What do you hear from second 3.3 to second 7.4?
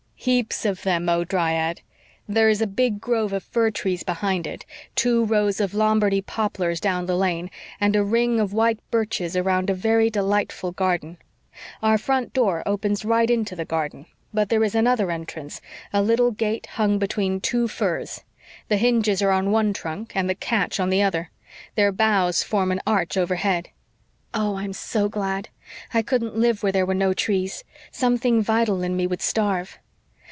of fir trees behind it, two rows of Lombardy poplars down the